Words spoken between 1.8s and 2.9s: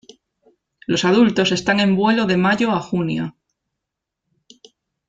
vuelo de mayo a